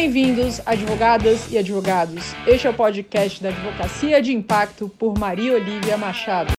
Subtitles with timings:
[0.00, 2.34] Bem-vindos, advogadas e advogados.
[2.46, 6.52] Este é o podcast da Advocacia de Impacto por Maria Olivia Machado.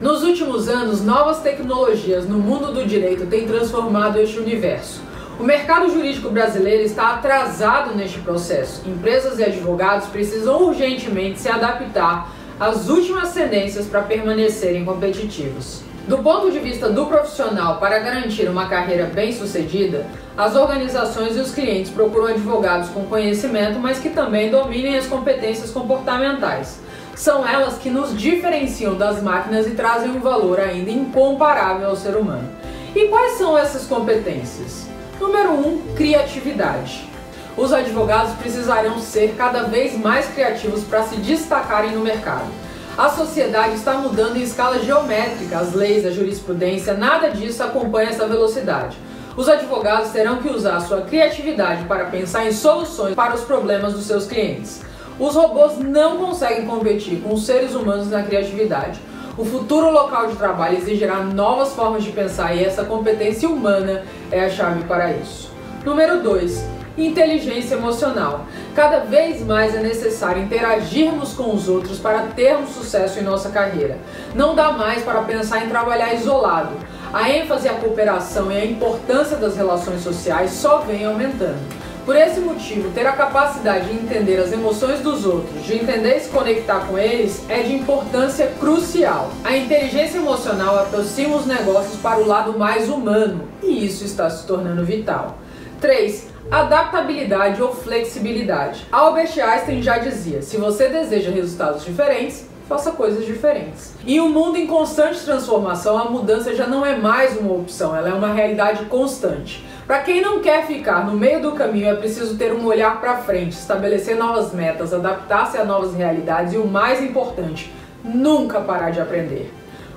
[0.00, 5.00] Nos últimos anos, novas tecnologias no mundo do direito têm transformado este universo.
[5.38, 8.82] O mercado jurídico brasileiro está atrasado neste processo.
[8.84, 12.28] Empresas e advogados precisam urgentemente se adaptar
[12.58, 15.91] às últimas tendências para permanecerem competitivos.
[16.08, 20.04] Do ponto de vista do profissional, para garantir uma carreira bem-sucedida,
[20.36, 25.70] as organizações e os clientes procuram advogados com conhecimento, mas que também dominem as competências
[25.70, 26.80] comportamentais.
[27.14, 32.16] São elas que nos diferenciam das máquinas e trazem um valor ainda incomparável ao ser
[32.16, 32.48] humano.
[32.96, 34.88] E quais são essas competências?
[35.20, 37.08] Número 1, um, criatividade.
[37.56, 42.50] Os advogados precisarão ser cada vez mais criativos para se destacarem no mercado.
[42.96, 48.26] A sociedade está mudando em escala geométrica, as leis, a jurisprudência, nada disso acompanha essa
[48.26, 48.98] velocidade.
[49.34, 54.04] Os advogados terão que usar sua criatividade para pensar em soluções para os problemas dos
[54.04, 54.82] seus clientes.
[55.18, 59.00] Os robôs não conseguem competir com os seres humanos na criatividade.
[59.38, 64.44] O futuro local de trabalho exigirá novas formas de pensar e essa competência humana é
[64.44, 65.50] a chave para isso.
[65.82, 68.46] Número 2 inteligência emocional.
[68.74, 73.98] Cada vez mais é necessário interagirmos com os outros para termos sucesso em nossa carreira.
[74.34, 76.70] Não dá mais para pensar em trabalhar isolado.
[77.12, 81.60] A ênfase à cooperação e a importância das relações sociais só vem aumentando.
[82.06, 86.20] Por esse motivo, ter a capacidade de entender as emoções dos outros, de entender e
[86.20, 89.30] se conectar com eles, é de importância crucial.
[89.44, 94.46] A inteligência emocional aproxima os negócios para o lado mais humano e isso está se
[94.46, 95.36] tornando vital.
[95.80, 98.86] 3 adaptabilidade ou flexibilidade.
[98.90, 103.94] Albert Einstein já dizia: se você deseja resultados diferentes, faça coisas diferentes.
[104.06, 108.08] Em um mundo em constante transformação, a mudança já não é mais uma opção, ela
[108.08, 109.64] é uma realidade constante.
[109.86, 113.18] Para quem não quer ficar no meio do caminho, é preciso ter um olhar para
[113.18, 117.72] frente, estabelecer novas metas, adaptar-se a novas realidades e o mais importante,
[118.02, 119.52] nunca parar de aprender.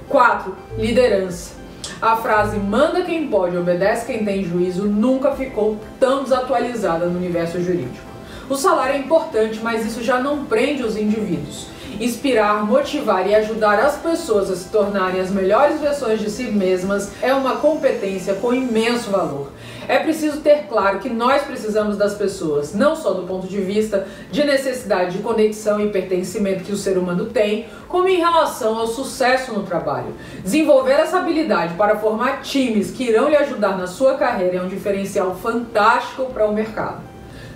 [0.09, 0.56] 4.
[0.78, 1.65] Liderança.
[2.01, 7.61] A frase manda quem pode, obedece quem tem juízo nunca ficou tão desatualizada no universo
[7.61, 8.06] jurídico.
[8.50, 11.67] O salário é importante, mas isso já não prende os indivíduos.
[12.00, 17.11] Inspirar, motivar e ajudar as pessoas a se tornarem as melhores versões de si mesmas
[17.22, 19.50] é uma competência com imenso valor.
[19.88, 24.07] É preciso ter claro que nós precisamos das pessoas, não só do ponto de vista
[24.31, 28.88] de necessidade de conexão e pertencimento que o ser humano tem, como em relação ao
[28.88, 30.13] sucesso no trabalho.
[30.44, 34.68] Desenvolver essa habilidade para formar times que irão lhe ajudar na sua carreira é um
[34.68, 37.01] diferencial fantástico para o mercado.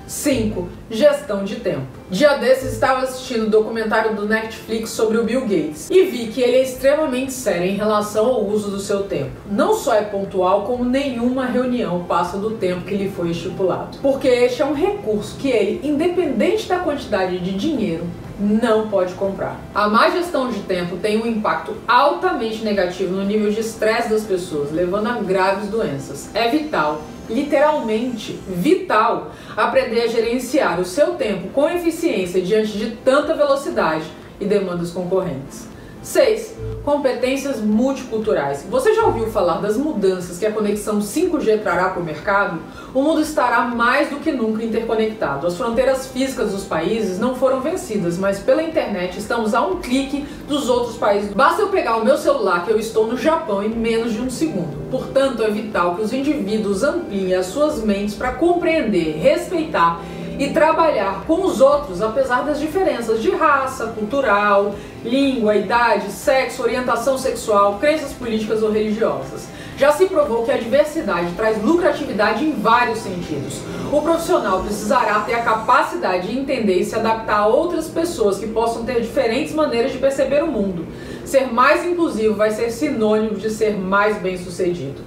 [0.08, 0.79] 5.
[0.92, 1.86] Gestão de tempo.
[2.10, 6.28] Dia desses estava assistindo o um documentário do Netflix sobre o Bill Gates e vi
[6.28, 9.30] que ele é extremamente sério em relação ao uso do seu tempo.
[9.52, 14.00] Não só é pontual, como nenhuma reunião passa do tempo que lhe foi estipulado.
[14.02, 18.08] Porque este é um recurso que ele, independente da quantidade de dinheiro,
[18.40, 19.60] não pode comprar.
[19.76, 24.24] A má gestão de tempo tem um impacto altamente negativo no nível de estresse das
[24.24, 26.32] pessoas, levando a graves doenças.
[26.34, 33.34] É vital literalmente vital aprender a gerenciar o seu tempo com eficiência diante de tanta
[33.36, 34.06] velocidade
[34.40, 35.68] e demandas concorrentes.
[36.02, 36.56] 6.
[36.84, 38.66] Competências multiculturais.
[38.70, 42.60] Você já ouviu falar das mudanças que a conexão 5G trará para o mercado?
[42.94, 45.46] O mundo estará mais do que nunca interconectado.
[45.46, 50.26] As fronteiras físicas dos países não foram vencidas, mas pela internet estamos a um clique
[50.48, 51.34] dos outros países.
[51.34, 54.30] Basta eu pegar o meu celular que eu estou no Japão em menos de um
[54.30, 54.90] segundo.
[54.90, 60.02] Portanto, é vital que os indivíduos ampliem as suas mentes para compreender, respeitar
[60.40, 64.74] e trabalhar com os outros, apesar das diferenças de raça, cultural,
[65.04, 69.50] língua, idade, sexo, orientação sexual, crenças políticas ou religiosas.
[69.78, 73.60] Já se provou que a diversidade traz lucratividade em vários sentidos.
[73.92, 78.48] O profissional precisará ter a capacidade de entender e se adaptar a outras pessoas que
[78.48, 80.88] possam ter diferentes maneiras de perceber o mundo.
[81.26, 85.02] Ser mais inclusivo vai ser sinônimo de ser mais bem sucedido.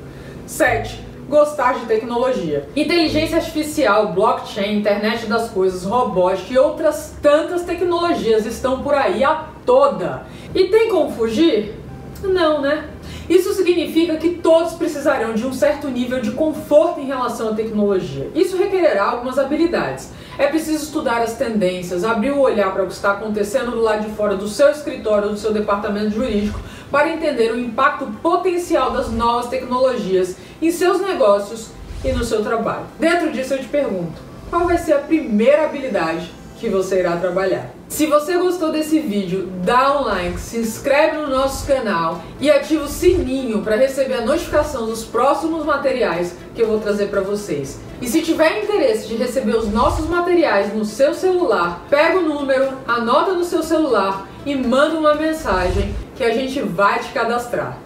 [0.47, 2.69] 7 gostar de tecnologia.
[2.77, 9.47] Inteligência artificial, blockchain, internet das coisas, robótica e outras tantas tecnologias estão por aí a
[9.65, 10.25] toda.
[10.55, 11.75] E tem como fugir?
[12.23, 12.85] Não, né?
[13.31, 18.31] Isso significa que todos precisarão de um certo nível de conforto em relação à tecnologia.
[18.35, 20.11] Isso requererá algumas habilidades.
[20.37, 24.07] É preciso estudar as tendências, abrir o olhar para o que está acontecendo do lado
[24.07, 29.11] de fora do seu escritório do seu departamento jurídico para entender o impacto potencial das
[29.11, 31.69] novas tecnologias em seus negócios
[32.05, 32.87] e no seu trabalho.
[32.99, 37.71] Dentro disso eu te pergunto, qual vai ser a primeira habilidade que você irá trabalhar?
[37.89, 42.85] Se você gostou desse vídeo, dá um like, se inscreve no nosso canal e ativa
[42.85, 47.79] o sininho para receber a notificação dos próximos materiais que eu vou trazer para vocês.
[48.01, 52.73] E se tiver interesse de receber os nossos materiais no seu celular, pega o número,
[52.89, 57.79] anota no seu celular e manda uma mensagem que a gente vai te cadastrar.